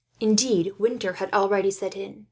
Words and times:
Indeed, 0.19 0.73
winter 0.79 1.13
had 1.13 1.31
already 1.31 1.69
set 1.69 1.95
in. 1.95 2.19